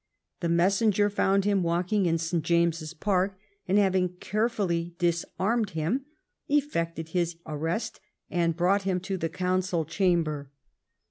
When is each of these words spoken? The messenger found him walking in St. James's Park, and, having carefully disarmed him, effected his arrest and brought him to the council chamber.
The 0.39 0.49
messenger 0.49 1.11
found 1.11 1.45
him 1.45 1.61
walking 1.61 2.07
in 2.07 2.17
St. 2.17 2.43
James's 2.43 2.91
Park, 2.91 3.37
and, 3.67 3.77
having 3.77 4.09
carefully 4.15 4.95
disarmed 4.97 5.69
him, 5.77 6.05
effected 6.47 7.09
his 7.09 7.35
arrest 7.45 7.99
and 8.27 8.57
brought 8.57 8.81
him 8.81 8.99
to 9.01 9.15
the 9.15 9.29
council 9.29 9.85
chamber. 9.85 10.49